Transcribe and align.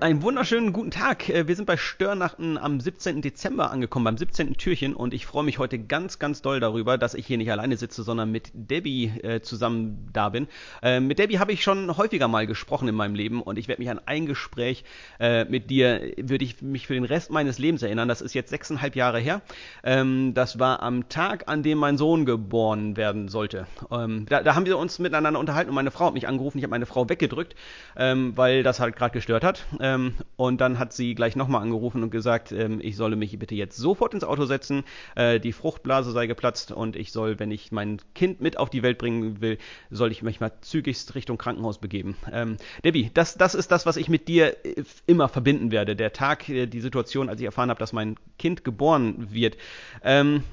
Einen 0.00 0.22
wunderschönen 0.22 0.72
guten 0.72 0.90
Tag. 0.90 1.28
Äh, 1.28 1.46
wir 1.46 1.54
sind 1.54 1.66
bei 1.66 1.76
Störnachten 1.76 2.56
am 2.56 2.80
17. 2.80 3.20
Dezember 3.20 3.70
angekommen, 3.70 4.06
beim 4.06 4.16
17. 4.16 4.54
Türchen 4.54 4.94
und 4.94 5.12
ich 5.12 5.26
freue 5.26 5.44
mich 5.44 5.58
heute 5.58 5.78
ganz, 5.78 6.18
ganz 6.18 6.40
doll 6.40 6.58
darüber, 6.58 6.96
dass 6.96 7.12
ich 7.12 7.26
hier 7.26 7.36
nicht 7.36 7.52
alleine 7.52 7.76
sitze, 7.76 8.02
sondern 8.02 8.32
mit 8.32 8.50
Debbie 8.54 9.12
äh, 9.22 9.42
zusammen 9.42 10.08
da 10.14 10.30
bin. 10.30 10.48
Äh, 10.82 11.00
mit 11.00 11.18
Debbie 11.18 11.38
habe 11.38 11.52
ich 11.52 11.62
schon 11.62 11.98
häufiger 11.98 12.28
mal 12.28 12.46
gesprochen 12.46 12.88
in 12.88 12.94
meinem 12.94 13.14
Leben 13.14 13.42
und 13.42 13.58
ich 13.58 13.68
werde 13.68 13.82
mich 13.82 13.90
an 13.90 14.00
ein 14.06 14.24
Gespräch 14.24 14.84
äh, 15.18 15.44
mit 15.44 15.68
dir, 15.68 16.00
würde 16.16 16.46
ich 16.46 16.62
mich 16.62 16.86
für 16.86 16.94
den 16.94 17.04
Rest 17.04 17.30
meines 17.30 17.58
Lebens 17.58 17.82
erinnern. 17.82 18.08
Das 18.08 18.22
ist 18.22 18.32
jetzt 18.32 18.48
sechseinhalb 18.48 18.96
Jahre 18.96 19.18
her. 19.18 19.42
Ähm, 19.84 20.32
das 20.32 20.58
war 20.58 20.82
am 20.82 21.10
Tag, 21.10 21.46
an 21.48 21.62
dem 21.62 21.76
mein 21.76 21.98
Sohn 21.98 22.24
geboren 22.24 22.96
werden 22.96 23.28
sollte. 23.28 23.66
Ähm, 23.90 24.24
da, 24.30 24.42
da, 24.42 24.54
haben 24.54 24.64
wir 24.64 24.78
uns 24.78 24.98
miteinander 24.98 25.38
unterhalten 25.38 25.68
und 25.68 25.74
meine 25.74 25.90
Frau 25.90 26.06
hat 26.06 26.14
mich 26.14 26.26
angerufen. 26.26 26.56
Ich 26.56 26.64
habe 26.64 26.70
meine 26.70 26.86
Frau 26.86 27.06
weggedrückt, 27.06 27.54
ähm, 27.98 28.32
weil 28.36 28.62
das 28.62 28.80
halt 28.80 28.96
gerade 28.96 29.12
gestört 29.12 29.44
hat. 29.44 29.66
Ähm, 29.94 30.14
und 30.36 30.60
dann 30.60 30.78
hat 30.78 30.92
sie 30.92 31.14
gleich 31.14 31.36
nochmal 31.36 31.62
angerufen 31.62 32.02
und 32.02 32.10
gesagt, 32.10 32.52
ähm, 32.52 32.80
ich 32.82 32.96
solle 32.96 33.16
mich 33.16 33.38
bitte 33.38 33.54
jetzt 33.54 33.76
sofort 33.76 34.14
ins 34.14 34.24
Auto 34.24 34.44
setzen, 34.44 34.84
äh, 35.16 35.40
die 35.40 35.52
Fruchtblase 35.52 36.12
sei 36.12 36.26
geplatzt 36.26 36.72
und 36.72 36.96
ich 36.96 37.12
soll, 37.12 37.38
wenn 37.38 37.50
ich 37.50 37.72
mein 37.72 37.98
Kind 38.14 38.40
mit 38.40 38.56
auf 38.56 38.70
die 38.70 38.82
Welt 38.82 38.98
bringen 38.98 39.40
will, 39.40 39.58
soll 39.90 40.10
ich 40.10 40.22
mich 40.22 40.40
mal 40.40 40.52
zügigst 40.60 41.14
Richtung 41.14 41.38
Krankenhaus 41.38 41.78
begeben. 41.78 42.16
Ähm, 42.32 42.56
Debbie, 42.84 43.10
das, 43.14 43.36
das 43.36 43.54
ist 43.54 43.70
das, 43.72 43.86
was 43.86 43.96
ich 43.96 44.08
mit 44.08 44.28
dir 44.28 44.64
äh, 44.64 44.82
immer 45.06 45.28
verbinden 45.28 45.70
werde. 45.70 45.96
Der 45.96 46.12
Tag, 46.12 46.48
äh, 46.48 46.66
die 46.66 46.80
Situation, 46.80 47.28
als 47.28 47.40
ich 47.40 47.46
erfahren 47.46 47.70
habe, 47.70 47.80
dass 47.80 47.92
mein 47.92 48.16
Kind 48.38 48.64
geboren 48.64 49.28
wird. 49.30 49.56
Ähm, 50.02 50.44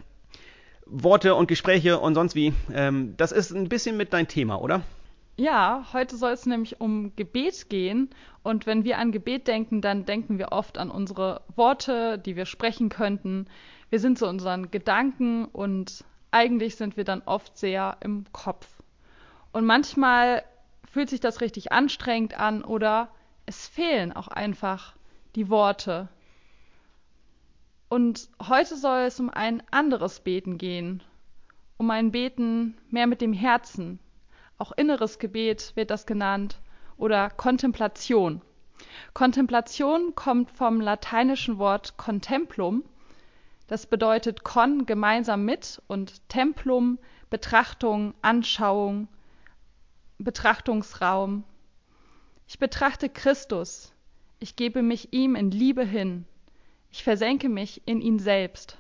Worte 0.86 1.36
und 1.36 1.48
Gespräche 1.48 2.00
und 2.00 2.16
sonst 2.16 2.36
wie. 2.36 2.54
Ähm, 2.74 3.16
das 3.18 3.32
ist 3.32 3.52
ein 3.52 3.68
bisschen 3.68 3.98
mit 3.98 4.14
dein 4.14 4.28
Thema, 4.28 4.62
oder? 4.62 4.84
Ja, 5.40 5.86
heute 5.94 6.18
soll 6.18 6.32
es 6.32 6.48
nämlich 6.48 6.82
um 6.82 7.16
Gebet 7.16 7.70
gehen. 7.70 8.10
Und 8.42 8.66
wenn 8.66 8.84
wir 8.84 8.98
an 8.98 9.12
Gebet 9.12 9.48
denken, 9.48 9.82
dann 9.82 10.04
denken 10.04 10.40
wir 10.40 10.52
oft 10.52 10.80
an 10.80 10.90
unsere 10.90 11.42
Worte, 11.56 12.18
die 12.18 12.36
wir 12.36 12.48
sprechen 12.48 12.90
könnten. 12.90 13.46
Wir 13.92 14.00
sind 14.00 14.18
so 14.18 14.28
unseren 14.28 14.72
Gedanken 14.72 15.46
und 15.46 16.04
eigentlich 16.32 16.76
sind 16.76 16.98
wir 16.98 17.04
dann 17.04 17.22
oft 17.22 17.56
sehr 17.56 17.98
im 18.00 18.26
Kopf. 18.32 18.68
Und 19.52 19.64
manchmal 19.66 20.44
fühlt 20.92 21.12
sich 21.12 21.20
das 21.20 21.40
richtig 21.40 21.72
anstrengend 21.72 22.40
an 22.40 22.64
oder 22.64 23.10
es 23.46 23.68
fehlen 23.68 24.14
auch 24.14 24.30
einfach 24.30 24.96
die 25.36 25.50
Worte. 25.50 26.10
Und 27.90 28.28
heute 28.42 28.76
soll 28.76 29.02
es 29.02 29.20
um 29.20 29.30
ein 29.30 29.62
anderes 29.70 30.20
Beten 30.20 30.58
gehen, 30.58 31.04
um 31.78 31.92
ein 31.92 32.12
Beten 32.12 32.76
mehr 32.90 33.06
mit 33.06 33.22
dem 33.22 33.34
Herzen, 33.34 34.00
auch 34.58 34.72
inneres 34.72 35.20
Gebet 35.20 35.74
wird 35.76 35.92
das 35.92 36.06
genannt, 36.06 36.60
oder 36.98 37.30
Kontemplation. 37.30 38.42
Kontemplation 39.14 40.16
kommt 40.16 40.52
vom 40.52 40.82
lateinischen 40.82 41.58
Wort 41.58 41.98
contemplum. 41.98 42.84
Das 43.68 43.86
bedeutet 43.86 44.44
con 44.44 44.86
gemeinsam 44.86 45.46
mit 45.46 45.82
und 45.88 46.28
templum 46.30 47.00
Betrachtung, 47.30 48.14
Anschauung, 48.22 49.08
Betrachtungsraum. 50.18 51.44
Ich 52.48 52.60
betrachte 52.60 53.10
Christus. 53.10 53.94
Ich 54.40 54.56
gebe 54.56 54.82
mich 54.82 55.14
ihm 55.14 55.36
in 55.36 55.52
Liebe 55.52 55.84
hin. 55.84 56.26
Ich 56.92 57.04
versenke 57.04 57.50
mich 57.50 57.82
in 57.86 58.02
ihn 58.02 58.20
selbst. 58.20 58.78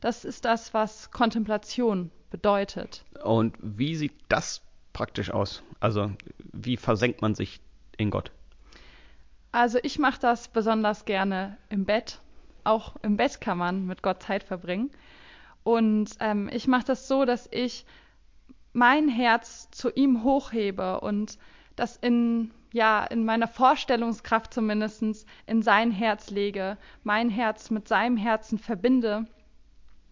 Das 0.00 0.24
ist 0.24 0.44
das, 0.44 0.74
was 0.74 1.10
Kontemplation 1.10 2.10
bedeutet. 2.30 3.04
Und 3.22 3.56
wie 3.60 3.94
sieht 3.94 4.14
das 4.28 4.62
praktisch 4.92 5.30
aus? 5.30 5.62
Also 5.80 6.12
wie 6.52 6.76
versenkt 6.76 7.22
man 7.22 7.34
sich 7.34 7.60
in 7.96 8.10
Gott? 8.10 8.30
Also 9.52 9.78
ich 9.82 9.98
mache 9.98 10.20
das 10.20 10.48
besonders 10.48 11.04
gerne 11.04 11.56
im 11.68 11.84
Bett. 11.84 12.20
Auch 12.64 12.96
im 13.02 13.16
Bett 13.16 13.40
kann 13.40 13.58
man 13.58 13.86
mit 13.86 14.02
Gott 14.02 14.22
Zeit 14.22 14.42
verbringen. 14.42 14.90
Und 15.62 16.10
ähm, 16.20 16.48
ich 16.52 16.66
mache 16.66 16.84
das 16.84 17.08
so, 17.08 17.24
dass 17.24 17.48
ich 17.50 17.86
mein 18.72 19.08
Herz 19.08 19.70
zu 19.70 19.90
ihm 19.90 20.22
hochhebe 20.22 21.00
und 21.00 21.38
das 21.76 21.96
in 21.96 22.50
ja 22.72 23.04
in 23.04 23.24
meiner 23.24 23.48
Vorstellungskraft 23.48 24.52
zumindest 24.52 25.02
in 25.46 25.62
sein 25.62 25.90
Herz 25.90 26.30
lege, 26.30 26.76
mein 27.04 27.30
Herz 27.30 27.70
mit 27.70 27.88
seinem 27.88 28.18
Herzen 28.18 28.58
verbinde. 28.58 29.26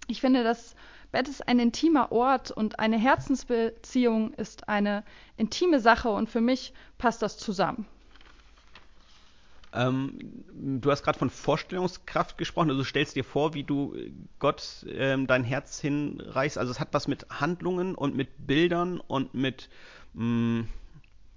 Ich 0.09 0.21
finde, 0.21 0.43
das 0.45 0.75
Bett 1.15 1.29
ist 1.29 1.47
ein 1.47 1.61
intimer 1.61 2.11
Ort 2.11 2.51
und 2.51 2.81
eine 2.81 2.99
Herzensbeziehung 2.99 4.35
ist 4.35 4.69
eine 4.69 5.05
intime 5.37 5.79
Sache 5.79 6.09
und 6.09 6.29
für 6.29 6.41
mich 6.41 6.75
passt 6.99 7.23
das 7.23 7.39
zusammen. 7.39 7.87
Ähm, 9.73 10.19
du 10.53 10.91
hast 10.91 11.05
gerade 11.05 11.17
von 11.17 11.31
Vorstellungskraft 11.31 12.37
gesprochen, 12.37 12.71
also 12.71 12.83
stellst 12.83 13.15
dir 13.15 13.23
vor, 13.23 13.55
wie 13.55 13.63
du 13.63 13.97
Gott 14.41 14.85
ähm, 14.89 15.29
dein 15.29 15.45
Herz 15.45 15.81
hinreißt. 15.81 16.59
Also 16.59 16.73
es 16.73 16.81
hat 16.81 16.89
was 16.91 17.07
mit 17.07 17.27
Handlungen 17.31 17.95
und 17.95 18.17
mit 18.17 18.49
Bildern 18.49 18.99
und 18.99 19.35
mit 19.35 19.69
mh, 20.15 20.25
mm, 20.63 20.69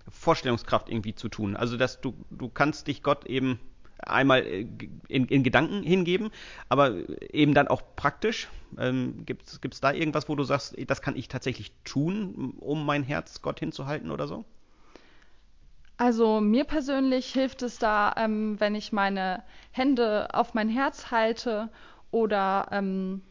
Vorstellungskraft 0.10 0.90
irgendwie 0.90 1.14
zu 1.14 1.30
tun. 1.30 1.56
Also 1.56 1.78
dass 1.78 2.02
du, 2.02 2.16
du 2.32 2.50
kannst 2.50 2.88
dich 2.88 3.04
Gott 3.04 3.28
eben 3.28 3.60
einmal 4.00 4.46
äh, 4.46 4.68
in, 5.08 5.26
in, 5.26 5.44
Gedanken 5.44 5.84
hingeben, 5.84 6.32
aber 6.70 6.94
eben 7.32 7.54
dann 7.54 7.68
auch 7.68 7.82
praktisch. 7.96 8.48
Ähm, 8.78 9.26
Gibt 9.26 9.48
es 9.48 9.82
da 9.82 9.92
irgendwas, 9.92 10.28
wo 10.30 10.36
du 10.36 10.44
sagst, 10.44 10.76
das 10.88 11.02
kann 11.02 11.16
ich 11.16 11.28
tatsächlich 11.28 11.72
tun, 11.84 12.54
um 12.60 12.86
mein 12.86 13.04
Herz 13.04 13.42
Gott 13.42 13.60
hinzuhalten 13.60 14.12
oder 14.12 14.28
so? 14.28 14.46
Also 15.98 16.42
mir 16.42 16.64
persönlich 16.64 17.32
hilft 17.32 17.64
es 17.64 17.80
da, 17.80 18.14
ähm, 18.18 18.60
wenn 18.60 18.76
ich 18.76 18.92
meine 18.92 19.44
Hände 19.72 20.28
auf 20.34 20.54
mein 20.54 20.70
Herz 20.70 21.10
halte 21.10 21.70
oder 22.12 22.68
ähm, 22.72 23.22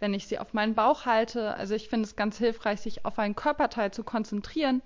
wenn 0.00 0.14
ich 0.14 0.26
sie 0.26 0.40
auf 0.40 0.52
meinen 0.52 0.74
Bauch 0.74 1.06
halte. 1.06 1.54
Also 1.54 1.74
ich 1.74 1.88
finde 1.88 2.06
es 2.06 2.16
ganz 2.16 2.36
hilfreich, 2.38 2.80
sich 2.80 3.04
auf 3.04 3.18
einen 3.20 3.36
Körperteil 3.36 3.92
zu 3.92 4.02
konzentrieren 4.02 4.82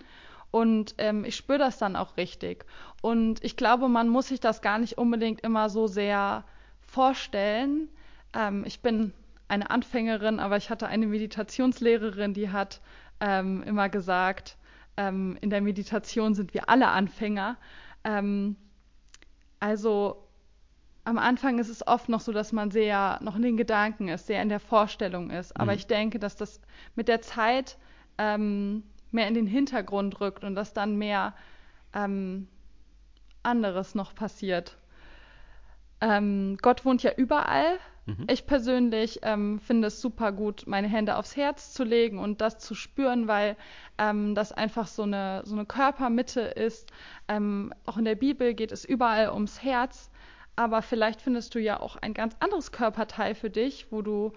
und 0.55 0.95
ähm, 0.99 1.25
ich 1.25 1.35
spüre 1.35 1.59
das 1.59 1.79
dann 1.79 1.97
auch 1.97 2.17
richtig. 2.17 2.65
Und 3.03 3.43
ich 3.43 3.57
glaube, 3.57 3.89
man 3.89 4.09
muss 4.09 4.29
sich 4.29 4.39
das 4.39 4.63
gar 4.63 4.79
nicht 4.79 4.99
unbedingt 4.99 5.41
immer 5.41 5.69
so 5.69 5.89
sehr 5.89 6.45
vorstellen. 6.79 7.89
Ähm, 8.33 8.63
ich 8.65 8.81
bin 8.81 9.13
eine 9.49 9.69
Anfängerin, 9.69 10.39
aber 10.39 10.57
ich 10.57 10.71
hatte 10.71 10.87
eine 10.87 11.09
Meditationslehrerin, 11.09 12.35
die 12.35 12.51
hat 12.51 12.81
ähm, 13.19 13.65
immer 13.65 13.89
gesagt, 13.89 14.57
ähm, 14.97 15.37
in 15.41 15.51
der 15.51 15.61
Meditation 15.61 16.37
sind 16.37 16.55
wir 16.55 16.69
alle 16.69 16.87
Anfänger. 16.87 17.57
Ähm, 18.05 18.55
also 19.59 20.29
am 21.03 21.19
Anfang 21.19 21.59
ist 21.59 21.69
es 21.69 21.85
oft 21.85 22.09
noch 22.09 22.21
so, 22.21 22.31
dass 22.31 22.53
man 22.53 22.71
sehr 22.71 23.19
noch 23.23 23.35
in 23.35 23.43
den 23.43 23.57
Gedanken 23.57 24.07
ist, 24.07 24.29
sehr 24.29 24.41
in 24.41 24.51
der 24.51 24.61
Vorstellung 24.61 25.31
ist. 25.31 25.59
Aber 25.59 25.73
mhm. 25.73 25.79
ich 25.79 25.89
denke, 25.89 26.21
dass 26.21 26.37
das 26.37 26.61
mit 26.95 27.09
der 27.09 27.23
Zeit 27.23 27.77
ähm, 28.19 28.85
mehr 29.15 29.29
in 29.29 29.35
den 29.35 29.47
Hintergrund 29.47 30.21
rückt 30.21 30.45
und 30.45 30.55
dass 30.55 30.73
dann 30.73 30.97
mehr 30.97 31.35
ähm, 31.95 32.49
anderes 33.43 33.95
noch 33.95 34.15
passiert. 34.15 34.77
Ähm, 36.01 36.59
Gott 36.61 36.85
wohnt 36.85 37.03
ja 37.03 37.13
überall. 37.17 37.79
Mhm. 38.07 38.27
Ich 38.29 38.47
persönlich 38.47 39.21
ähm, 39.23 39.61
finde 39.61 39.89
es 39.89 40.01
super 40.01 40.33
gut, 40.33 40.65
meine 40.67 40.89
Hände 40.89 41.17
aufs 41.17 41.37
Herz 41.37 41.73
zu 41.73 41.85
legen 41.85 42.19
und 42.19 42.41
das 42.41 42.59
zu 42.59 42.75
spüren, 42.75 43.29
weil 43.29 43.57
ähm, 43.97 44.35
das 44.35 44.53
einfach 44.53 44.87
so 44.87 45.05
eine, 45.05 45.43
so 45.45 45.55
eine 45.55 45.65
Körpermitte 45.65 46.41
ist. 46.41 46.91
Ähm, 47.29 47.73
auch 47.87 47.97
in 47.97 48.05
der 48.05 48.17
Bibel 48.17 48.53
geht 48.53 48.73
es 48.73 48.85
überall 48.85 49.31
ums 49.31 49.63
Herz. 49.63 50.11
Aber 50.57 50.83
vielleicht 50.83 51.21
findest 51.21 51.55
du 51.55 51.59
ja 51.59 51.81
auch 51.81 51.97
ein 51.97 52.15
ganz 52.15 52.37
anderes 52.39 52.71
Körperteil 52.71 53.35
für 53.35 53.51
dich, 53.51 53.91
wo 53.91 54.03
du 54.03 54.33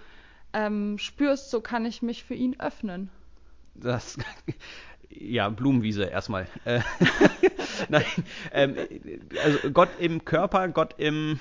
ähm, 0.53 0.97
spürst, 0.97 1.51
so 1.51 1.61
kann 1.61 1.85
ich 1.85 2.01
mich 2.01 2.23
für 2.23 2.33
ihn 2.33 2.59
öffnen 2.59 3.11
das 3.81 4.17
ja, 5.09 5.49
Blumenwiese 5.49 6.05
erstmal. 6.05 6.47
Äh, 6.65 6.81
nein, 7.89 8.05
ähm, 8.51 8.75
also 9.43 9.71
Gott 9.71 9.89
im 9.99 10.25
Körper, 10.25 10.67
Gott 10.69 10.95
im 10.97 11.39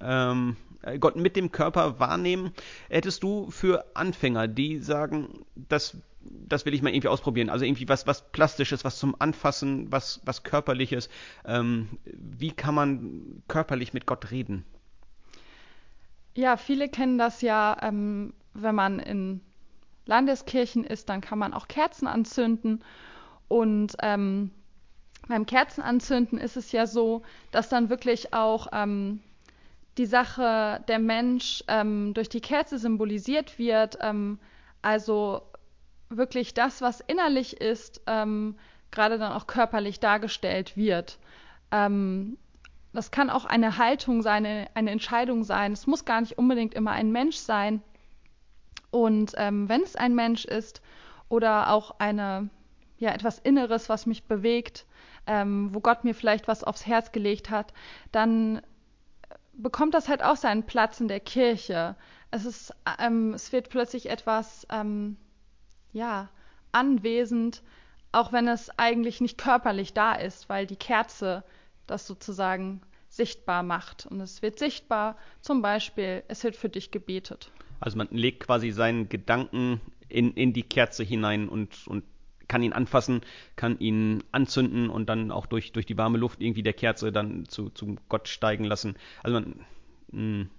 ähm, 0.00 0.56
Gott 1.00 1.16
mit 1.16 1.36
dem 1.36 1.50
Körper 1.50 1.98
wahrnehmen, 1.98 2.52
hättest 2.88 3.22
du 3.22 3.50
für 3.50 3.84
Anfänger, 3.94 4.46
die 4.46 4.78
sagen, 4.78 5.44
das, 5.56 5.96
das 6.20 6.64
will 6.64 6.74
ich 6.74 6.82
mal 6.82 6.90
irgendwie 6.90 7.08
ausprobieren, 7.08 7.50
also 7.50 7.64
irgendwie 7.64 7.88
was, 7.88 8.06
was 8.06 8.30
Plastisches, 8.30 8.84
was 8.84 8.98
zum 8.98 9.16
Anfassen, 9.18 9.90
was, 9.90 10.20
was 10.24 10.44
Körperliches, 10.44 11.08
ähm, 11.44 11.88
wie 12.04 12.52
kann 12.52 12.74
man 12.74 13.42
körperlich 13.48 13.94
mit 13.94 14.06
Gott 14.06 14.30
reden? 14.30 14.64
Ja, 16.34 16.56
viele 16.56 16.88
kennen 16.88 17.18
das 17.18 17.40
ja, 17.42 17.76
ähm, 17.82 18.32
wenn 18.54 18.74
man 18.74 18.98
in 18.98 19.40
Landeskirchen 20.06 20.84
ist, 20.84 21.08
dann 21.08 21.20
kann 21.20 21.38
man 21.38 21.52
auch 21.52 21.68
Kerzen 21.68 22.06
anzünden. 22.06 22.82
Und 23.48 23.96
ähm, 24.02 24.50
beim 25.28 25.46
Kerzenanzünden 25.46 26.38
ist 26.38 26.56
es 26.56 26.72
ja 26.72 26.86
so, 26.86 27.22
dass 27.50 27.68
dann 27.68 27.90
wirklich 27.90 28.32
auch 28.32 28.68
ähm, 28.72 29.20
die 29.98 30.06
Sache 30.06 30.82
der 30.88 30.98
Mensch 30.98 31.64
ähm, 31.68 32.14
durch 32.14 32.28
die 32.28 32.40
Kerze 32.40 32.78
symbolisiert 32.78 33.58
wird. 33.58 33.98
Ähm, 34.00 34.38
also 34.82 35.42
wirklich 36.08 36.54
das, 36.54 36.80
was 36.80 37.00
innerlich 37.00 37.60
ist, 37.60 38.00
ähm, 38.06 38.56
gerade 38.90 39.18
dann 39.18 39.32
auch 39.32 39.46
körperlich 39.46 40.00
dargestellt 40.00 40.76
wird. 40.76 41.18
Ähm, 41.72 42.38
das 42.92 43.10
kann 43.10 43.30
auch 43.30 43.44
eine 43.44 43.78
Haltung 43.78 44.22
sein, 44.22 44.46
eine, 44.46 44.68
eine, 44.74 44.90
Entscheidung 44.90 45.44
sein. 45.44 45.72
Es 45.72 45.86
muss 45.86 46.04
gar 46.04 46.20
nicht 46.20 46.38
unbedingt 46.38 46.74
immer 46.74 46.92
ein 46.92 47.12
Mensch 47.12 47.36
sein. 47.36 47.82
Und 48.96 49.34
ähm, 49.36 49.68
wenn 49.68 49.82
es 49.82 49.94
ein 49.94 50.14
Mensch 50.14 50.46
ist 50.46 50.80
oder 51.28 51.70
auch 51.70 51.96
eine, 51.98 52.48
ja, 52.96 53.10
etwas 53.12 53.38
Inneres, 53.38 53.90
was 53.90 54.06
mich 54.06 54.24
bewegt, 54.24 54.86
ähm, 55.26 55.68
wo 55.74 55.80
Gott 55.80 56.02
mir 56.04 56.14
vielleicht 56.14 56.48
was 56.48 56.64
aufs 56.64 56.86
Herz 56.86 57.12
gelegt 57.12 57.50
hat, 57.50 57.74
dann 58.10 58.62
bekommt 59.52 59.92
das 59.92 60.08
halt 60.08 60.22
auch 60.22 60.36
seinen 60.36 60.62
Platz 60.62 60.98
in 60.98 61.08
der 61.08 61.20
Kirche. 61.20 61.94
Es 62.30 62.46
ist, 62.46 62.72
ähm, 62.98 63.34
es 63.34 63.52
wird 63.52 63.68
plötzlich 63.68 64.08
etwas, 64.08 64.66
ähm, 64.70 65.18
ja, 65.92 66.30
anwesend, 66.72 67.62
auch 68.12 68.32
wenn 68.32 68.48
es 68.48 68.70
eigentlich 68.78 69.20
nicht 69.20 69.36
körperlich 69.36 69.92
da 69.92 70.14
ist, 70.14 70.48
weil 70.48 70.66
die 70.66 70.76
Kerze 70.76 71.44
das 71.86 72.06
sozusagen 72.06 72.80
sichtbar 73.16 73.62
macht. 73.62 74.06
Und 74.06 74.20
es 74.20 74.42
wird 74.42 74.58
sichtbar, 74.58 75.16
zum 75.40 75.62
Beispiel, 75.62 76.22
es 76.28 76.44
wird 76.44 76.56
für 76.56 76.68
dich 76.68 76.90
gebetet. 76.90 77.50
Also 77.80 77.98
man 77.98 78.08
legt 78.10 78.40
quasi 78.40 78.70
seinen 78.70 79.08
Gedanken 79.08 79.80
in, 80.08 80.32
in 80.34 80.52
die 80.52 80.62
Kerze 80.62 81.02
hinein 81.02 81.48
und, 81.48 81.86
und 81.86 82.04
kann 82.48 82.62
ihn 82.62 82.72
anfassen, 82.72 83.22
kann 83.56 83.78
ihn 83.78 84.22
anzünden 84.32 84.88
und 84.88 85.08
dann 85.08 85.30
auch 85.30 85.46
durch, 85.46 85.72
durch 85.72 85.86
die 85.86 85.98
warme 85.98 86.18
Luft 86.18 86.40
irgendwie 86.40 86.62
der 86.62 86.72
Kerze 86.72 87.12
dann 87.12 87.46
zu, 87.46 87.70
zu 87.70 87.96
Gott 88.08 88.28
steigen 88.28 88.64
lassen. 88.64 88.96
Also 89.22 89.40
man, 89.40 89.60
mh, 90.12 90.20
mm, 90.22 90.50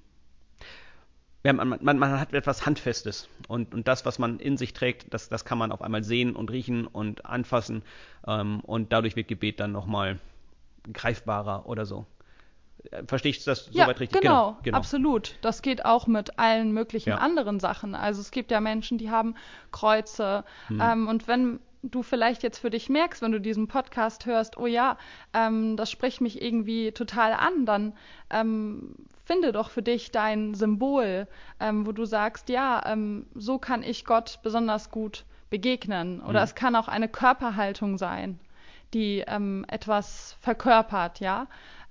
ja, 1.43 1.53
man, 1.53 1.69
man, 1.69 1.97
man, 1.97 2.19
hat 2.19 2.33
etwas 2.33 2.65
Handfestes 2.65 3.29
und, 3.47 3.73
und 3.73 3.87
das, 3.87 4.05
was 4.05 4.19
man 4.19 4.39
in 4.39 4.57
sich 4.57 4.73
trägt, 4.73 5.13
das, 5.13 5.29
das 5.29 5.45
kann 5.45 5.57
man 5.57 5.71
auf 5.71 5.81
einmal 5.81 6.03
sehen 6.03 6.35
und 6.35 6.51
riechen 6.51 6.87
und 6.87 7.25
anfassen 7.25 7.83
ähm, 8.27 8.59
und 8.61 8.91
dadurch 8.91 9.15
wird 9.15 9.29
Gebet 9.29 9.61
dann 9.61 9.71
nochmal 9.71 10.19
greifbarer 10.91 11.65
oder 11.67 11.85
so. 11.85 12.05
Verstehst 13.07 13.45
du 13.45 13.51
das 13.51 13.69
ja, 13.71 13.85
soweit 13.85 13.99
richtig? 13.99 14.21
Genau, 14.21 14.51
genau, 14.51 14.57
genau, 14.63 14.77
absolut. 14.77 15.35
Das 15.41 15.61
geht 15.61 15.85
auch 15.85 16.07
mit 16.07 16.39
allen 16.39 16.71
möglichen 16.71 17.09
ja. 17.09 17.17
anderen 17.17 17.59
Sachen. 17.59 17.95
Also 17.95 18.21
es 18.21 18.31
gibt 18.31 18.51
ja 18.51 18.61
Menschen, 18.61 18.97
die 18.97 19.09
haben 19.09 19.35
Kreuze. 19.71 20.43
Hm. 20.67 20.81
Ähm, 20.81 21.07
und 21.07 21.27
wenn 21.27 21.59
du 21.83 22.03
vielleicht 22.03 22.43
jetzt 22.43 22.59
für 22.59 22.69
dich 22.69 22.89
merkst, 22.89 23.21
wenn 23.21 23.31
du 23.31 23.39
diesen 23.39 23.67
Podcast 23.67 24.25
hörst, 24.25 24.57
oh 24.57 24.67
ja, 24.67 24.97
ähm, 25.33 25.77
das 25.77 25.91
spricht 25.91 26.21
mich 26.21 26.41
irgendwie 26.41 26.91
total 26.91 27.33
an, 27.33 27.65
dann 27.65 27.93
ähm, 28.29 28.95
finde 29.25 29.51
doch 29.51 29.69
für 29.69 29.81
dich 29.81 30.11
dein 30.11 30.53
Symbol, 30.53 31.27
ähm, 31.59 31.85
wo 31.85 31.91
du 31.91 32.05
sagst, 32.05 32.49
ja, 32.49 32.83
ähm, 32.85 33.27
so 33.35 33.57
kann 33.57 33.83
ich 33.83 34.05
Gott 34.05 34.39
besonders 34.43 34.89
gut 34.89 35.25
begegnen. 35.49 36.21
Oder 36.21 36.39
mhm. 36.39 36.43
es 36.45 36.55
kann 36.55 36.75
auch 36.75 36.87
eine 36.87 37.07
Körperhaltung 37.07 37.97
sein, 37.97 38.39
die 38.93 39.23
ähm, 39.27 39.65
etwas 39.67 40.37
verkörpert, 40.41 41.19
ja. 41.19 41.47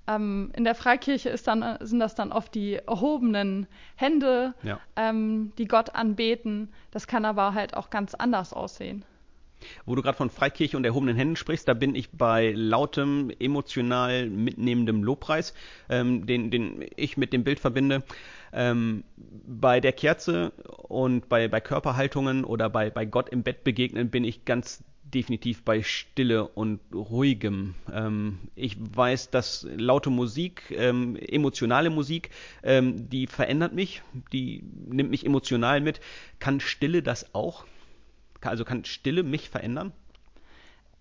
Ähm, 0.07 0.51
in 0.55 0.63
der 0.63 0.75
Freikirche 0.75 1.29
ist 1.29 1.47
dann, 1.47 1.77
sind 1.81 1.99
das 1.99 2.15
dann 2.15 2.31
oft 2.31 2.55
die 2.55 2.75
erhobenen 2.75 3.67
Hände, 3.95 4.53
ja. 4.63 4.79
ähm, 4.95 5.51
die 5.57 5.65
Gott 5.67 5.95
anbeten. 5.95 6.69
Das 6.91 7.07
kann 7.07 7.25
aber 7.25 7.53
halt 7.53 7.75
auch 7.75 7.89
ganz 7.89 8.15
anders 8.15 8.53
aussehen. 8.53 9.03
Wo 9.85 9.95
du 9.95 10.01
gerade 10.01 10.17
von 10.17 10.29
Freikirche 10.29 10.77
und 10.77 10.85
erhobenen 10.85 11.15
Händen 11.15 11.35
sprichst, 11.35 11.67
da 11.67 11.73
bin 11.73 11.95
ich 11.95 12.11
bei 12.11 12.51
lautem, 12.55 13.31
emotional 13.39 14.29
mitnehmendem 14.29 15.03
Lobpreis, 15.03 15.53
ähm, 15.89 16.25
den, 16.25 16.51
den 16.51 16.85
ich 16.95 17.17
mit 17.17 17.33
dem 17.33 17.43
Bild 17.43 17.59
verbinde. 17.59 18.03
Ähm, 18.53 19.03
bei 19.15 19.79
der 19.79 19.93
Kerze 19.93 20.51
und 20.87 21.27
bei, 21.27 21.47
bei 21.47 21.59
Körperhaltungen 21.59 22.45
oder 22.45 22.69
bei, 22.69 22.89
bei 22.89 23.05
Gott 23.05 23.29
im 23.29 23.43
Bett 23.43 23.63
begegnen 23.63 24.09
bin 24.09 24.23
ich 24.23 24.45
ganz 24.45 24.83
definitiv 25.13 25.63
bei 25.63 25.83
Stille 25.83 26.47
und 26.47 26.79
Ruhigem. 26.93 27.75
Ähm, 27.91 28.39
ich 28.55 28.77
weiß, 28.79 29.29
dass 29.29 29.67
laute 29.75 30.09
Musik, 30.09 30.63
ähm, 30.71 31.15
emotionale 31.15 31.89
Musik, 31.89 32.29
ähm, 32.63 33.09
die 33.09 33.27
verändert 33.27 33.73
mich, 33.73 34.01
die 34.33 34.63
nimmt 34.87 35.09
mich 35.09 35.25
emotional 35.25 35.81
mit. 35.81 35.99
Kann 36.39 36.59
Stille 36.59 37.01
das 37.01 37.33
auch? 37.33 37.65
Also 38.41 38.65
kann 38.65 38.85
Stille 38.85 39.23
mich 39.23 39.49
verändern? 39.49 39.91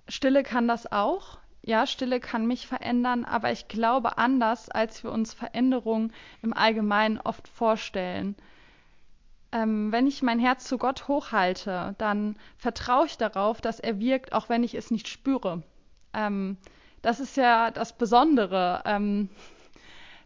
Stille 0.08 0.42
kann 0.42 0.68
das 0.68 0.90
auch. 0.90 1.38
Ja, 1.62 1.86
Stille 1.86 2.20
kann 2.20 2.46
mich 2.46 2.66
verändern, 2.66 3.24
aber 3.24 3.50
ich 3.50 3.66
glaube 3.66 4.18
anders, 4.18 4.68
als 4.68 5.02
wir 5.02 5.10
uns 5.10 5.34
Veränderungen 5.34 6.12
im 6.42 6.52
Allgemeinen 6.52 7.18
oft 7.18 7.48
vorstellen 7.48 8.36
ähm, 9.56 9.90
wenn 9.90 10.06
ich 10.06 10.22
mein 10.22 10.38
Herz 10.38 10.64
zu 10.64 10.76
Gott 10.76 11.08
hochhalte, 11.08 11.94
dann 11.98 12.36
vertraue 12.58 13.06
ich 13.06 13.16
darauf, 13.16 13.60
dass 13.60 13.80
er 13.80 13.98
wirkt, 13.98 14.32
auch 14.32 14.48
wenn 14.48 14.62
ich 14.62 14.74
es 14.74 14.90
nicht 14.90 15.08
spüre. 15.08 15.62
Ähm, 16.12 16.58
das 17.00 17.20
ist 17.20 17.36
ja 17.36 17.70
das 17.70 17.96
Besondere. 17.96 18.82
Ähm, 18.84 19.30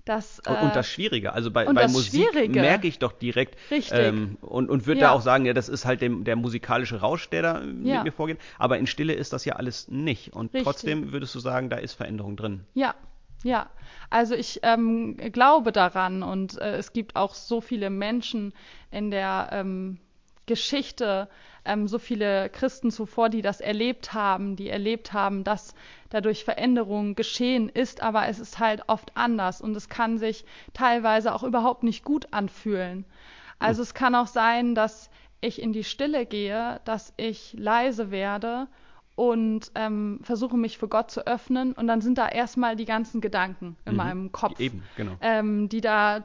das, 0.04 0.40
äh, 0.46 0.62
und 0.62 0.74
das 0.74 0.88
Schwierige, 0.88 1.32
also 1.32 1.50
bei, 1.50 1.64
bei 1.66 1.86
Musik 1.86 2.48
merke 2.48 2.88
ich 2.88 2.98
doch 2.98 3.12
direkt 3.12 3.56
ähm, 3.90 4.38
und, 4.40 4.68
und 4.68 4.86
würde 4.86 5.00
ja. 5.00 5.08
da 5.08 5.12
auch 5.12 5.20
sagen, 5.20 5.44
ja, 5.44 5.52
das 5.52 5.68
ist 5.68 5.84
halt 5.84 6.00
dem, 6.00 6.24
der 6.24 6.34
musikalische 6.34 7.00
Rausch, 7.00 7.28
der 7.28 7.42
da 7.42 7.60
ja. 7.60 7.96
mit 7.96 8.04
mir 8.04 8.12
vorgeht. 8.12 8.38
Aber 8.58 8.78
in 8.78 8.88
Stille 8.88 9.12
ist 9.12 9.32
das 9.32 9.44
ja 9.44 9.56
alles 9.56 9.88
nicht. 9.88 10.32
Und 10.32 10.46
Richtig. 10.46 10.64
trotzdem 10.64 11.12
würdest 11.12 11.34
du 11.34 11.38
sagen, 11.38 11.70
da 11.70 11.76
ist 11.76 11.92
Veränderung 11.94 12.36
drin. 12.36 12.64
Ja, 12.74 12.94
ja, 13.42 13.70
also 14.10 14.34
ich 14.34 14.60
ähm, 14.62 15.16
glaube 15.16 15.72
daran 15.72 16.22
und 16.22 16.58
äh, 16.58 16.76
es 16.76 16.92
gibt 16.92 17.16
auch 17.16 17.34
so 17.34 17.60
viele 17.60 17.90
Menschen 17.90 18.52
in 18.90 19.10
der 19.10 19.48
ähm, 19.52 19.98
Geschichte, 20.46 21.28
ähm, 21.64 21.88
so 21.88 21.98
viele 21.98 22.50
Christen 22.50 22.90
zuvor, 22.90 23.28
die 23.28 23.42
das 23.42 23.60
erlebt 23.60 24.12
haben, 24.12 24.56
die 24.56 24.68
erlebt 24.68 25.12
haben, 25.12 25.44
dass 25.44 25.74
dadurch 26.10 26.44
Veränderung 26.44 27.14
geschehen 27.14 27.68
ist, 27.68 28.02
aber 28.02 28.26
es 28.26 28.38
ist 28.38 28.58
halt 28.58 28.82
oft 28.88 29.16
anders 29.16 29.60
und 29.60 29.76
es 29.76 29.88
kann 29.88 30.18
sich 30.18 30.44
teilweise 30.74 31.34
auch 31.34 31.42
überhaupt 31.42 31.82
nicht 31.82 32.04
gut 32.04 32.28
anfühlen. 32.32 33.04
Also 33.58 33.82
es 33.82 33.94
kann 33.94 34.14
auch 34.14 34.26
sein, 34.26 34.74
dass 34.74 35.10
ich 35.40 35.62
in 35.62 35.72
die 35.72 35.84
Stille 35.84 36.26
gehe, 36.26 36.80
dass 36.84 37.12
ich 37.16 37.54
leise 37.56 38.10
werde 38.10 38.66
und 39.20 39.70
ähm, 39.74 40.18
versuche 40.22 40.56
mich 40.56 40.78
für 40.78 40.88
Gott 40.88 41.10
zu 41.10 41.26
öffnen 41.26 41.74
und 41.74 41.86
dann 41.86 42.00
sind 42.00 42.16
da 42.16 42.26
erstmal 42.26 42.74
die 42.74 42.86
ganzen 42.86 43.20
Gedanken 43.20 43.76
in 43.84 43.92
mhm. 43.92 43.96
meinem 43.98 44.32
Kopf, 44.32 44.58
Eben, 44.58 44.82
genau. 44.96 45.12
ähm, 45.20 45.68
die 45.68 45.82
da 45.82 46.24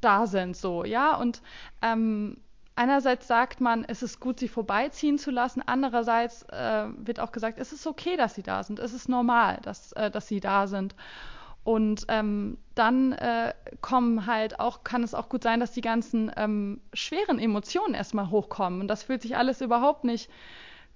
da 0.00 0.28
sind, 0.28 0.56
so 0.56 0.84
ja 0.84 1.16
und 1.16 1.42
ähm, 1.82 2.36
einerseits 2.76 3.26
sagt 3.26 3.60
man, 3.60 3.84
es 3.84 4.04
ist 4.04 4.20
gut, 4.20 4.38
sie 4.38 4.46
vorbeiziehen 4.46 5.18
zu 5.18 5.32
lassen, 5.32 5.60
andererseits 5.66 6.44
äh, 6.44 6.84
wird 6.98 7.18
auch 7.18 7.32
gesagt, 7.32 7.58
es 7.58 7.72
ist 7.72 7.84
okay, 7.88 8.16
dass 8.16 8.36
sie 8.36 8.44
da 8.44 8.62
sind, 8.62 8.78
es 8.78 8.92
ist 8.92 9.08
normal, 9.08 9.58
dass 9.62 9.90
äh, 9.94 10.08
dass 10.08 10.28
sie 10.28 10.38
da 10.38 10.68
sind 10.68 10.94
und 11.64 12.04
ähm, 12.06 12.58
dann 12.76 13.10
äh, 13.10 13.54
kommen 13.80 14.26
halt 14.26 14.60
auch, 14.60 14.84
kann 14.84 15.02
es 15.02 15.14
auch 15.14 15.28
gut 15.28 15.42
sein, 15.42 15.58
dass 15.58 15.72
die 15.72 15.80
ganzen 15.80 16.30
ähm, 16.36 16.80
schweren 16.94 17.40
Emotionen 17.40 17.92
erstmal 17.92 18.30
hochkommen. 18.30 18.80
Und 18.80 18.88
das 18.88 19.02
fühlt 19.02 19.20
sich 19.20 19.36
alles 19.36 19.60
überhaupt 19.60 20.04
nicht 20.04 20.30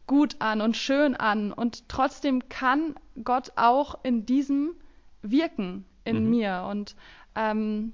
gut 0.07 0.37
an 0.39 0.61
und 0.61 0.77
schön 0.77 1.15
an. 1.15 1.53
Und 1.53 1.89
trotzdem 1.89 2.49
kann 2.49 2.95
Gott 3.23 3.53
auch 3.57 3.99
in 4.03 4.27
diesem 4.27 4.75
wirken 5.23 5.85
in 6.05 6.25
mhm. 6.25 6.31
mir. 6.31 6.67
Und 6.71 6.97
ähm, 7.35 7.93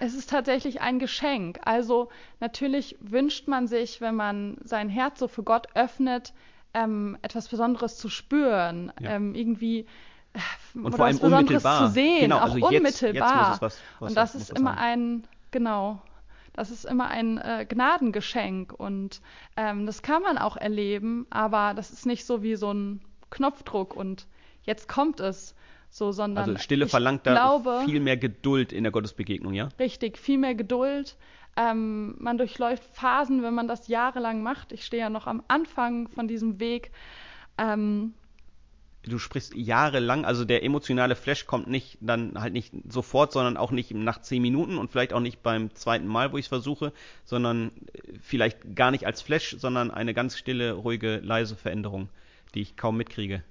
es 0.00 0.14
ist 0.14 0.30
tatsächlich 0.30 0.80
ein 0.80 0.98
Geschenk. 0.98 1.60
Also 1.64 2.08
natürlich 2.40 2.96
wünscht 3.00 3.48
man 3.48 3.66
sich, 3.66 4.00
wenn 4.00 4.14
man 4.14 4.56
sein 4.62 4.88
Herz 4.88 5.18
so 5.18 5.28
für 5.28 5.42
Gott 5.42 5.66
öffnet, 5.74 6.32
ähm, 6.74 7.16
etwas 7.22 7.48
Besonderes 7.48 7.96
zu 7.96 8.08
spüren, 8.08 8.92
ja. 9.00 9.10
ähm, 9.10 9.34
irgendwie 9.34 9.86
äh, 10.32 10.38
und 10.74 10.86
oder 10.86 10.96
vor 10.96 11.06
allem 11.06 11.14
was 11.16 11.22
Besonderes 11.22 11.62
zu 11.62 11.88
sehen, 11.88 12.20
genau, 12.20 12.38
auch 12.38 12.54
also 12.54 12.66
unmittelbar. 12.66 13.52
Jetzt, 13.52 13.62
jetzt 13.62 13.62
was, 13.62 13.80
was, 14.00 14.10
und 14.10 14.16
das 14.16 14.34
ist 14.34 14.50
immer 14.50 14.76
ein 14.76 15.24
genau 15.50 16.02
das 16.54 16.70
ist 16.70 16.84
immer 16.84 17.08
ein 17.08 17.38
äh, 17.38 17.66
Gnadengeschenk 17.68 18.72
und 18.72 19.20
ähm, 19.56 19.86
das 19.86 20.02
kann 20.02 20.22
man 20.22 20.38
auch 20.38 20.56
erleben, 20.56 21.26
aber 21.30 21.74
das 21.74 21.90
ist 21.90 22.06
nicht 22.06 22.24
so 22.24 22.42
wie 22.42 22.56
so 22.56 22.72
ein 22.72 23.00
Knopfdruck 23.30 23.94
und 23.94 24.26
jetzt 24.62 24.88
kommt 24.88 25.20
es. 25.20 25.54
So, 25.90 26.10
sondern 26.10 26.50
also 26.50 26.58
Stille 26.58 26.88
verlangt 26.88 27.24
da 27.24 27.34
glaube, 27.34 27.82
viel 27.84 28.00
mehr 28.00 28.16
Geduld 28.16 28.72
in 28.72 28.82
der 28.82 28.90
Gottesbegegnung, 28.90 29.54
ja? 29.54 29.68
Richtig, 29.78 30.18
viel 30.18 30.38
mehr 30.38 30.56
Geduld. 30.56 31.16
Ähm, 31.56 32.16
man 32.18 32.36
durchläuft 32.36 32.82
Phasen, 32.92 33.44
wenn 33.44 33.54
man 33.54 33.68
das 33.68 33.86
jahrelang 33.86 34.42
macht. 34.42 34.72
Ich 34.72 34.84
stehe 34.84 35.02
ja 35.02 35.08
noch 35.08 35.28
am 35.28 35.44
Anfang 35.46 36.08
von 36.08 36.26
diesem 36.26 36.58
Weg. 36.58 36.90
Ähm, 37.58 38.14
du 39.10 39.18
sprichst 39.18 39.54
jahrelang, 39.54 40.24
also 40.24 40.44
der 40.44 40.62
emotionale 40.62 41.16
Flash 41.16 41.46
kommt 41.46 41.68
nicht 41.68 41.98
dann 42.00 42.40
halt 42.40 42.52
nicht 42.52 42.72
sofort, 42.88 43.32
sondern 43.32 43.56
auch 43.56 43.70
nicht 43.70 43.92
nach 43.92 44.20
zehn 44.20 44.42
Minuten 44.42 44.78
und 44.78 44.90
vielleicht 44.90 45.12
auch 45.12 45.20
nicht 45.20 45.42
beim 45.42 45.74
zweiten 45.74 46.06
Mal, 46.06 46.32
wo 46.32 46.38
ich 46.38 46.46
es 46.46 46.48
versuche, 46.48 46.92
sondern 47.24 47.70
äh, 47.92 48.18
vielleicht 48.20 48.74
gar 48.74 48.90
nicht 48.90 49.06
als 49.06 49.22
Flash, 49.22 49.56
sondern 49.58 49.90
eine 49.90 50.14
ganz 50.14 50.36
stille, 50.36 50.72
ruhige, 50.72 51.18
leise 51.18 51.56
Veränderung, 51.56 52.08
die 52.54 52.62
ich 52.62 52.76
kaum 52.76 52.96
mitkriege. 52.96 53.42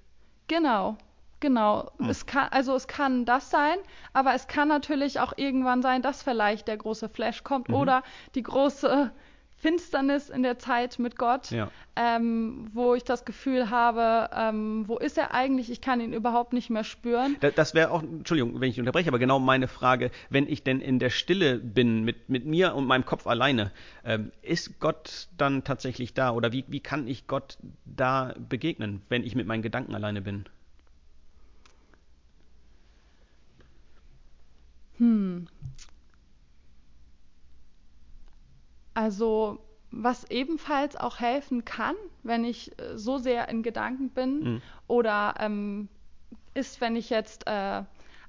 Genau, 0.47 0.97
genau. 1.39 1.91
Hm. 1.97 2.09
Es 2.09 2.25
kann, 2.25 2.47
also 2.51 2.75
es 2.75 2.87
kann 2.87 3.25
das 3.25 3.49
sein, 3.49 3.77
aber 4.13 4.33
es 4.33 4.47
kann 4.47 4.67
natürlich 4.67 5.19
auch 5.19 5.33
irgendwann 5.37 5.81
sein, 5.81 6.01
dass 6.01 6.23
vielleicht 6.23 6.67
der 6.67 6.77
große 6.77 7.09
Flash 7.09 7.43
kommt 7.43 7.69
mhm. 7.69 7.75
oder 7.75 8.03
die 8.35 8.43
große 8.43 9.11
Finsternis 9.63 10.27
in 10.29 10.43
der 10.43 10.59
Zeit 10.59 10.99
mit 10.99 11.17
Gott, 11.17 11.49
Ja. 11.49 11.71
ähm, 11.95 12.69
wo 12.73 12.95
ich 12.95 13.05
das 13.05 13.23
Gefühl 13.23 13.69
habe, 13.69 14.29
ähm, 14.35 14.83
wo 14.89 14.97
ist 14.97 15.17
er 15.17 15.33
eigentlich? 15.33 15.71
Ich 15.71 15.79
kann 15.79 16.01
ihn 16.01 16.11
überhaupt 16.11 16.51
nicht 16.51 16.69
mehr 16.69 16.83
spüren. 16.83 17.37
Da- 17.39 17.49
Das 17.51 17.73
wäre 17.73 17.89
auch, 17.91 18.03
Entschuldigung, 18.03 18.59
wenn 18.59 18.69
ich 18.69 18.77
unterbreche, 18.77 19.07
aber 19.09 19.19
genau 19.19 19.39
meine 19.39 19.69
Frage, 19.69 20.11
wenn 20.29 20.49
ich 20.49 20.63
denn 20.65 20.81
in 20.81 20.99
der 20.99 21.09
Stille 21.09 21.59
bin, 21.59 22.03
mit, 22.03 22.27
mit 22.27 22.45
mir 22.45 22.75
und 22.75 22.85
meinem 22.87 23.05
Kopf 23.05 23.25
alleine, 23.25 23.71
ähm, 24.03 24.33
ist 24.41 24.81
Gott 24.81 25.29
dann 25.37 25.63
tatsächlich 25.63 26.13
da? 26.13 26.31
Oder 26.31 26.51
wie, 26.51 26.65
wie 26.67 26.81
kann 26.81 27.07
ich 27.07 27.27
Gott 27.27 27.57
da 27.85 28.33
begegnen, 28.49 29.01
wenn 29.07 29.23
ich 29.23 29.33
mit 29.33 29.47
meinen 29.47 29.61
Gedanken 29.61 29.95
alleine 29.95 30.21
bin? 30.21 30.43
Hm. 34.97 35.47
Also, 38.93 39.59
was 39.91 40.29
ebenfalls 40.31 40.95
auch 40.95 41.19
helfen 41.19 41.65
kann, 41.65 41.95
wenn 42.23 42.43
ich 42.43 42.71
äh, 42.79 42.97
so 42.97 43.17
sehr 43.17 43.49
in 43.49 43.63
Gedanken 43.63 44.09
bin, 44.09 44.39
Mhm. 44.43 44.61
oder 44.87 45.35
ähm, 45.39 45.89
ist, 46.53 46.81
wenn 46.81 46.95
ich 46.95 47.09
jetzt 47.09 47.47
äh, 47.47 47.83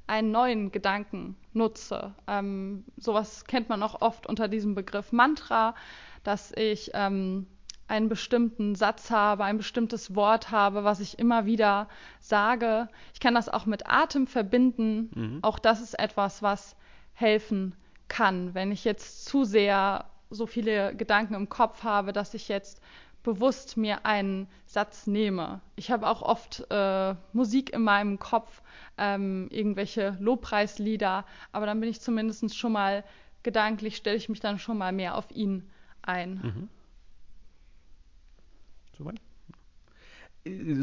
einen 0.07 0.31
neuen 0.31 0.71
Gedanken 0.73 1.37
nutze. 1.53 2.15
Ähm, 2.27 2.85
sowas 2.97 3.45
kennt 3.47 3.69
man 3.69 3.83
auch 3.83 4.01
oft 4.03 4.27
unter 4.27 4.49
diesem 4.49 4.75
Begriff 4.75 5.13
Mantra, 5.13 5.75
dass 6.23 6.53
ich 6.53 6.91
ähm, 6.95 7.47
einen 7.87 8.09
bestimmten 8.09 8.75
Satz 8.75 9.11
habe, 9.11 9.45
ein 9.45 9.57
bestimmtes 9.59 10.15
Wort 10.15 10.51
habe, 10.51 10.85
was 10.85 11.01
ich 11.01 11.19
immer 11.19 11.47
wieder 11.47 11.89
sage. 12.21 12.89
Ich 13.13 13.21
kann 13.21 13.35
das 13.35 13.49
auch 13.49 13.67
mit 13.67 13.87
Atem 13.87 14.27
verbinden. 14.27 15.11
Mhm. 15.15 15.39
Auch 15.43 15.59
das 15.59 15.81
ist 15.81 15.99
etwas, 15.99 16.43
was 16.43 16.77
helfen 17.13 17.75
kann, 18.09 18.55
wenn 18.55 18.73
ich 18.73 18.85
jetzt 18.85 19.27
zu 19.27 19.45
sehr 19.45 20.07
so 20.35 20.47
viele 20.47 20.95
Gedanken 20.95 21.35
im 21.35 21.49
Kopf 21.49 21.83
habe, 21.83 22.13
dass 22.13 22.35
ich 22.35 22.49
jetzt 22.49 22.81
bewusst 23.25 23.77
mir 23.77 24.05
einen 24.05 24.47
Satz 24.67 25.07
nehme. 25.07 25.61
Ich 25.77 25.91
habe 25.91 26.07
auch 26.07 26.23
oft 26.23 26.67
äh, 26.71 27.15
Musik 27.33 27.73
in 27.73 27.83
meinem 27.83 28.19
Kopf, 28.19 28.63
ähm, 28.99 29.49
irgendwelche 29.51 30.17
Lobpreislieder, 30.21 31.25
aber 31.51 31.67
dann 31.67 31.81
bin 31.81 31.89
ich 31.89 32.01
zumindest 32.01 32.57
schon 32.57 32.73
mal 32.73 33.03
gedanklich, 33.43 33.97
stelle 33.97 34.17
ich 34.17 34.29
mich 34.29 34.41
dann 34.41 34.59
schon 34.59 34.79
mal 34.79 34.93
mehr 34.93 35.17
auf 35.17 35.31
ihn 35.31 35.69
ein. 36.03 36.35
Mhm. 36.43 36.69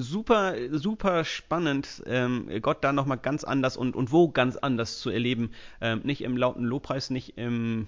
Super, 0.02 0.56
super 0.72 1.24
spannend, 1.24 2.02
ähm, 2.08 2.50
Gott 2.62 2.84
da 2.84 2.92
nochmal 2.92 3.20
ganz 3.20 3.44
anders 3.44 3.78
und, 3.78 3.96
und 3.96 4.12
wo 4.12 4.30
ganz 4.30 4.58
anders 4.58 5.00
zu 5.00 5.12
erleben. 5.12 5.52
Ähm, 5.80 6.02
nicht 6.04 6.22
im 6.24 6.36
lauten 6.36 6.64
Lobpreis, 6.64 7.12
nicht 7.12 7.38
im, 7.38 7.88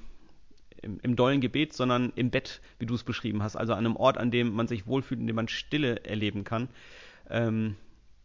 im, 1.03 1.15
dollen 1.15 1.41
Gebet, 1.41 1.73
sondern 1.73 2.11
im 2.15 2.29
Bett, 2.29 2.61
wie 2.79 2.85
du 2.85 2.95
es 2.95 3.03
beschrieben 3.03 3.43
hast. 3.43 3.55
Also 3.55 3.73
an 3.73 3.79
einem 3.79 3.95
Ort, 3.95 4.17
an 4.17 4.31
dem 4.31 4.53
man 4.53 4.67
sich 4.67 4.87
wohlfühlt, 4.87 5.19
in 5.19 5.27
dem 5.27 5.35
man 5.35 5.47
Stille 5.47 6.03
erleben 6.05 6.43
kann. 6.43 6.69
Ähm, 7.29 7.75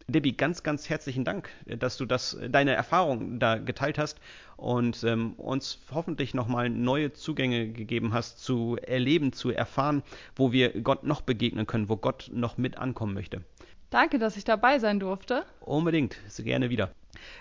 Debbie, 0.07 0.35
ganz, 0.35 0.63
ganz 0.63 0.89
herzlichen 0.89 1.23
Dank, 1.23 1.49
dass 1.65 1.97
du 1.97 2.05
das, 2.05 2.37
deine 2.49 2.73
Erfahrung 2.73 3.39
da 3.39 3.57
geteilt 3.57 3.99
hast 3.99 4.19
und 4.57 5.03
ähm, 5.03 5.33
uns 5.33 5.79
hoffentlich 5.91 6.33
nochmal 6.33 6.69
neue 6.69 7.13
Zugänge 7.13 7.69
gegeben 7.69 8.11
hast, 8.13 8.39
zu 8.39 8.77
erleben, 8.81 9.33
zu 9.33 9.51
erfahren, 9.51 10.01
wo 10.35 10.51
wir 10.51 10.81
Gott 10.81 11.03
noch 11.03 11.21
begegnen 11.21 11.67
können, 11.67 11.89
wo 11.89 11.97
Gott 11.97 12.31
noch 12.33 12.57
mit 12.57 12.77
ankommen 12.77 13.13
möchte. 13.13 13.43
Danke, 13.89 14.19
dass 14.19 14.37
ich 14.37 14.43
dabei 14.43 14.77
sein 14.77 14.99
durfte. 14.99 15.45
Unbedingt, 15.61 16.17
sehr 16.27 16.45
gerne 16.45 16.69
wieder. 16.69 16.91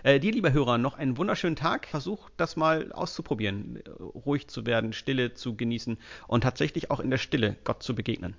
Äh, 0.03 0.19
dir, 0.19 0.33
lieber 0.33 0.53
Hörer, 0.53 0.79
noch 0.79 0.97
einen 0.97 1.19
wunderschönen 1.19 1.57
Tag. 1.57 1.87
Versuch 1.87 2.31
das 2.37 2.57
mal 2.57 2.91
auszuprobieren, 2.93 3.83
ruhig 3.99 4.49
zu 4.49 4.65
werden, 4.65 4.93
Stille 4.93 5.35
zu 5.35 5.57
genießen 5.57 5.99
und 6.27 6.41
tatsächlich 6.43 6.91
auch 6.91 7.01
in 7.01 7.11
der 7.11 7.19
Stille 7.19 7.57
Gott 7.65 7.83
zu 7.83 7.95
begegnen. 7.95 8.37